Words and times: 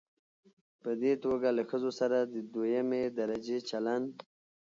په 0.81 0.91
دې 1.01 1.13
توګه 1.23 1.47
له 1.57 1.63
ښځو 1.69 1.91
سره 1.99 2.17
د 2.33 2.35
دويمې 2.53 3.03
درجې 3.19 3.57
چلن 3.69 4.01